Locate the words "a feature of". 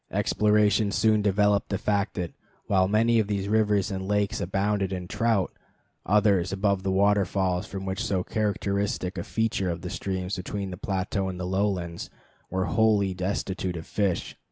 9.15-9.81